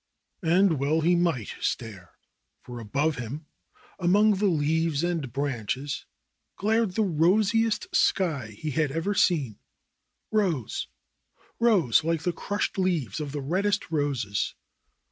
And 0.41 0.79
well 0.79 1.01
he 1.01 1.15
might 1.15 1.53
stare! 1.59 2.13
For 2.63 2.79
above 2.79 3.17
him, 3.17 3.45
among 3.99 4.31
the 4.37 4.47
leaves 4.47 5.03
and 5.03 5.31
branches, 5.31 6.07
glared 6.55 6.93
the 6.95 7.03
rosiest 7.03 7.95
sky 7.95 8.47
he 8.47 8.71
had 8.71 8.91
ever 8.91 9.13
seen. 9.13 9.59
Eose! 10.33 10.87
rose 11.59 12.03
like 12.03 12.23
the 12.23 12.33
crushed 12.33 12.79
leaves 12.79 13.19
of 13.19 13.31
the 13.31 13.41
reddest 13.41 13.91
roses. 13.91 14.55